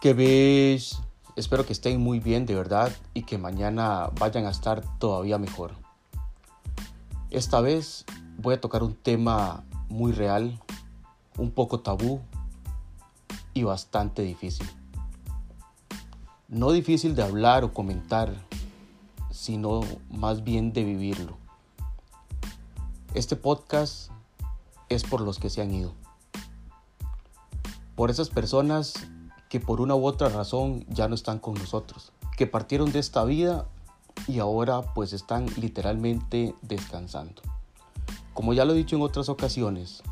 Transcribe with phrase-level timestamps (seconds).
[0.00, 1.00] Que ves,
[1.34, 5.72] espero que estén muy bien de verdad y que mañana vayan a estar todavía mejor.
[7.30, 8.04] Esta vez
[8.36, 10.62] voy a tocar un tema muy real,
[11.36, 12.20] un poco tabú
[13.54, 14.70] y bastante difícil.
[16.46, 18.32] No difícil de hablar o comentar,
[19.32, 19.80] sino
[20.10, 21.38] más bien de vivirlo.
[23.14, 24.12] Este podcast
[24.88, 25.92] es por los que se han ido.
[27.96, 28.94] Por esas personas
[29.48, 33.24] que por una u otra razón ya no están con nosotros, que partieron de esta
[33.24, 33.66] vida
[34.26, 37.42] y ahora pues están literalmente descansando.
[38.34, 40.02] Como ya lo he dicho en otras ocasiones,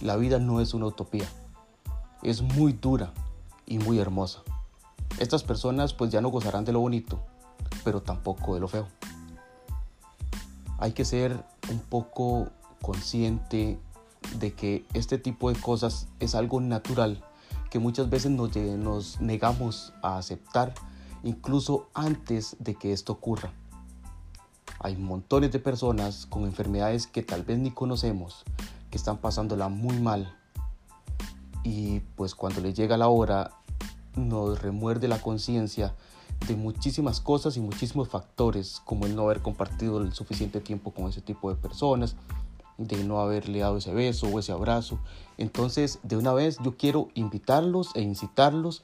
[0.00, 1.26] la vida no es una utopía,
[2.22, 3.12] es muy dura
[3.66, 4.42] y muy hermosa.
[5.18, 7.20] Estas personas pues ya no gozarán de lo bonito,
[7.84, 8.86] pero tampoco de lo feo.
[10.78, 12.48] Hay que ser un poco
[12.82, 13.80] consciente
[14.38, 17.24] de que este tipo de cosas es algo natural
[17.70, 20.74] que muchas veces nos, negamos a aceptar
[21.22, 23.52] incluso antes de que esto ocurra.
[24.80, 28.44] Hay montones de personas con enfermedades que tal vez ni conocemos,
[28.90, 30.36] que están pasándola muy mal
[31.64, 33.50] y pues cuando les llega la hora
[34.14, 35.94] nos remuerde la conciencia
[36.46, 41.08] de muchísimas cosas y muchísimos factores como el no haber compartido el suficiente tiempo con
[41.08, 42.14] ese tipo de personas,
[42.78, 44.98] de no haberle dado ese beso o ese abrazo.
[45.36, 48.82] Entonces, de una vez yo quiero invitarlos e incitarlos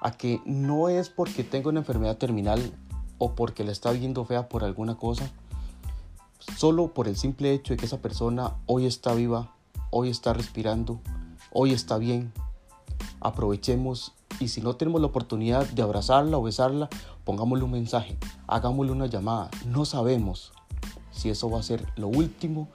[0.00, 2.72] a que no es porque tenga una enfermedad terminal
[3.18, 5.30] o porque la está viendo fea por alguna cosa,
[6.56, 9.54] solo por el simple hecho de que esa persona hoy está viva,
[9.90, 11.00] hoy está respirando,
[11.52, 12.32] hoy está bien.
[13.20, 16.88] Aprovechemos y si no tenemos la oportunidad de abrazarla o besarla,
[17.24, 19.50] pongámosle un mensaje, hagámosle una llamada.
[19.66, 20.52] No sabemos
[21.10, 22.68] si eso va a ser lo último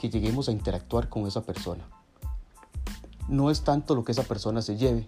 [0.00, 1.84] que lleguemos a interactuar con esa persona.
[3.28, 5.06] No es tanto lo que esa persona se lleve,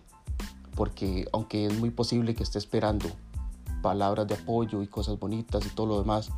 [0.75, 3.08] porque aunque es muy posible que esté esperando
[3.81, 6.29] palabras de apoyo y cosas bonitas y todo lo demás,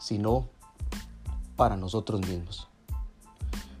[0.00, 0.48] sino
[1.54, 2.66] para nosotros mismos.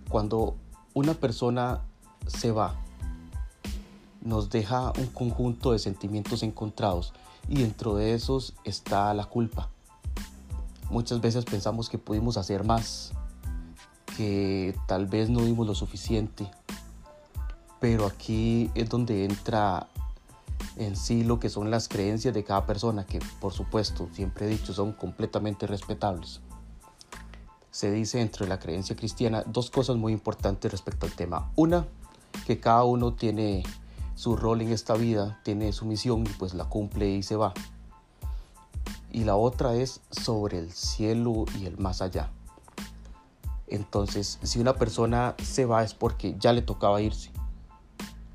[0.08, 0.54] Cuando
[0.94, 1.80] una persona
[2.28, 2.76] se va,
[4.20, 7.14] nos deja un conjunto de sentimientos encontrados
[7.48, 9.70] y dentro de esos está la culpa.
[10.88, 13.12] Muchas veces pensamos que pudimos hacer más,
[14.16, 16.50] que tal vez no dimos lo suficiente,
[17.80, 19.88] pero aquí es donde entra
[20.76, 24.48] en sí lo que son las creencias de cada persona, que por supuesto, siempre he
[24.48, 26.40] dicho, son completamente respetables.
[27.70, 31.50] Se dice entre la creencia cristiana dos cosas muy importantes respecto al tema.
[31.56, 31.86] Una,
[32.46, 33.62] que cada uno tiene
[34.14, 37.54] su rol en esta vida, tiene su misión y pues la cumple y se va.
[39.10, 42.30] Y la otra es sobre el cielo y el más allá.
[43.72, 47.30] Entonces, si una persona se va es porque ya le tocaba irse.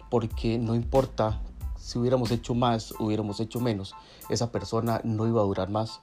[0.09, 1.39] Porque no importa
[1.77, 3.93] si hubiéramos hecho más, hubiéramos hecho menos,
[4.29, 6.01] esa persona no iba a durar más.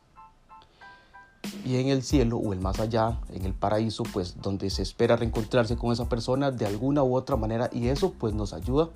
[1.66, 5.16] Y en el cielo o el más allá, en el paraíso, pues donde se espera
[5.16, 8.90] reencontrarse con esa persona de alguna u otra manera y eso pues nos ayuda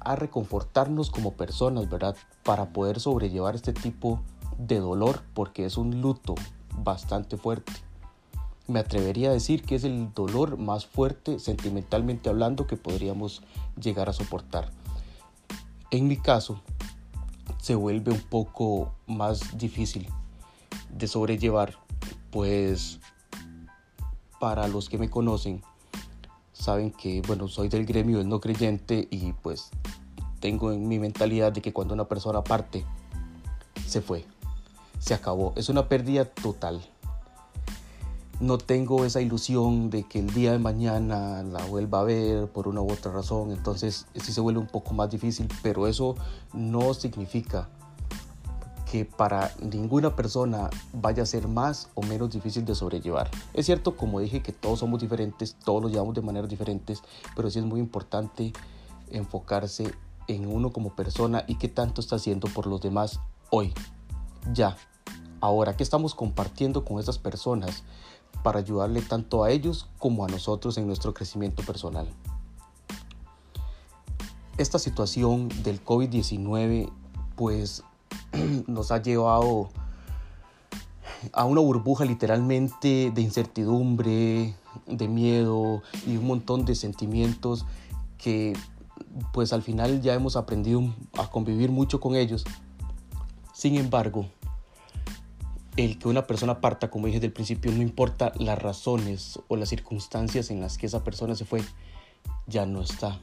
[0.00, 2.16] a reconfortarnos como personas, ¿verdad?
[2.44, 4.20] Para poder sobrellevar este tipo
[4.56, 6.34] de dolor porque es un luto
[6.82, 7.72] bastante fuerte
[8.72, 13.42] me atrevería a decir que es el dolor más fuerte sentimentalmente hablando que podríamos
[13.80, 14.70] llegar a soportar.
[15.90, 16.60] En mi caso,
[17.60, 20.08] se vuelve un poco más difícil
[20.90, 21.76] de sobrellevar,
[22.30, 22.98] pues
[24.40, 25.62] para los que me conocen,
[26.52, 29.70] saben que, bueno, soy del gremio del no creyente y pues
[30.40, 32.84] tengo en mi mentalidad de que cuando una persona parte,
[33.86, 34.24] se fue,
[34.98, 36.82] se acabó, es una pérdida total
[38.42, 42.66] no tengo esa ilusión de que el día de mañana la vuelva a ver por
[42.66, 46.16] una u otra razón, entonces sí se vuelve un poco más difícil, pero eso
[46.52, 47.68] no significa
[48.90, 53.30] que para ninguna persona vaya a ser más o menos difícil de sobrellevar.
[53.54, 57.00] Es cierto, como dije, que todos somos diferentes, todos lo llevamos de maneras diferentes,
[57.36, 58.52] pero sí es muy importante
[59.12, 59.94] enfocarse
[60.26, 63.72] en uno como persona y qué tanto está haciendo por los demás hoy,
[64.52, 64.76] ya,
[65.42, 67.82] ahora, qué estamos compartiendo con esas personas
[68.42, 72.08] para ayudarle tanto a ellos como a nosotros en nuestro crecimiento personal.
[74.56, 76.90] Esta situación del COVID-19
[77.34, 77.82] pues
[78.68, 79.68] nos ha llevado
[81.32, 84.54] a una burbuja literalmente de incertidumbre,
[84.86, 87.66] de miedo y un montón de sentimientos
[88.16, 88.56] que
[89.32, 90.82] pues al final ya hemos aprendido
[91.18, 92.44] a convivir mucho con ellos.
[93.52, 94.26] Sin embargo,
[95.76, 99.70] el que una persona parta, como dije desde principio, no importa las razones o las
[99.70, 101.62] circunstancias en las que esa persona se fue,
[102.46, 103.18] ya no está.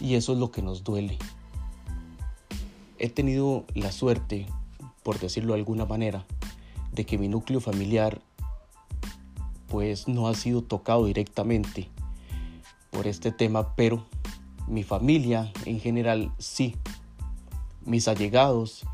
[0.00, 1.18] Y eso es lo que nos duele.
[2.98, 4.46] he tenido la suerte,
[5.02, 6.24] por decirlo de alguna manera,
[6.92, 8.20] de que mi núcleo familiar
[9.66, 11.88] pues no ha sido tocado directamente
[12.90, 14.04] por este tema, pero
[14.68, 16.76] mi familia en general sí.
[17.84, 18.84] Mis allegados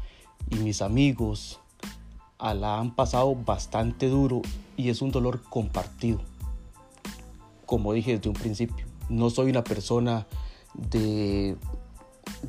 [0.49, 1.61] y mis amigos
[2.39, 4.43] a la han pasado bastante duro
[4.77, 6.21] y es un dolor compartido.
[7.67, 10.27] Como dije desde un principio, no soy una persona
[10.75, 11.57] de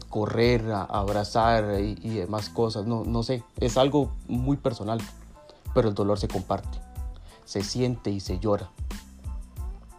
[0.09, 5.01] correr, abrazar y, demás cosas, no, no sé, es algo muy personal,
[5.74, 6.80] pero el dolor se comparte,
[7.45, 8.69] se siente y se llora.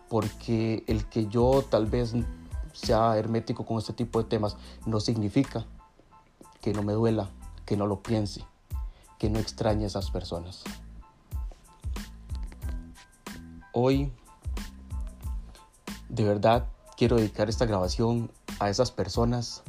[0.09, 2.15] Porque el que yo tal vez
[2.73, 4.57] sea hermético con este tipo de temas
[4.87, 5.67] no significa
[6.61, 7.29] que no me duela,
[7.65, 8.45] que no lo piense,
[9.21, 10.65] que no extrañe a esas personas.
[13.73, 14.11] Hoy,
[16.09, 19.63] de verdad, quiero dedicar esta grabación a esas personas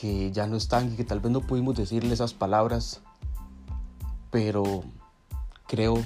[0.00, 3.00] que ya no están y que tal vez no pudimos decirle esas palabras,
[4.32, 4.82] pero
[5.68, 6.02] creo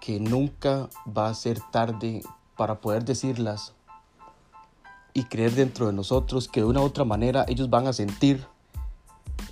[0.00, 2.22] que nunca va a ser tarde
[2.56, 3.72] para poder decirlas
[5.12, 8.53] y creer dentro de nosotros que de una u otra manera ellos van a sentir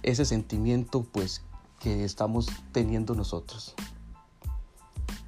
[0.02, 1.42] ese sentimiento pues
[1.78, 3.74] que estamos teniendo nosotros.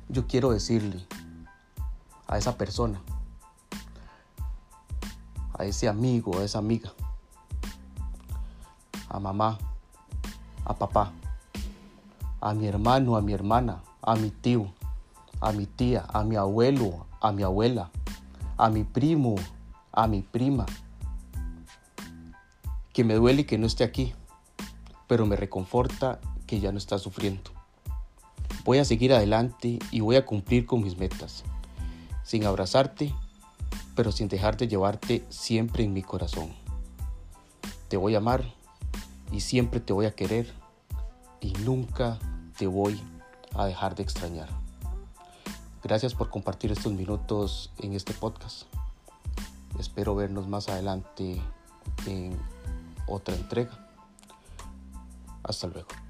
[0.08, 1.06] Yo quiero decirle
[2.26, 3.00] a esa persona,
[5.58, 6.92] a ese amigo, a esa amiga,
[9.08, 9.58] a mamá,
[10.64, 11.12] a papá,
[12.40, 14.72] a mi hermano, a mi hermana, a mi tío,
[15.40, 17.90] a mi tía, a mi abuelo, a mi abuela,
[18.56, 19.36] a mi primo,
[19.92, 20.66] a mi prima,
[22.92, 24.14] que me duele que no esté aquí,
[25.06, 27.50] pero me reconforta que ya no está sufriendo.
[28.64, 31.44] Voy a seguir adelante y voy a cumplir con mis metas,
[32.22, 33.14] sin abrazarte,
[33.94, 36.52] pero sin dejar de llevarte siempre en mi corazón.
[37.88, 38.44] Te voy a amar
[39.30, 40.52] y siempre te voy a querer
[41.40, 42.18] y nunca
[42.56, 43.00] te voy
[43.54, 44.48] a dejar de extrañar.
[45.82, 48.62] Gracias por compartir estos minutos en este podcast.
[49.78, 51.40] Espero vernos más adelante
[52.06, 52.38] en
[53.06, 53.83] otra entrega.
[55.44, 56.03] Hasta luego.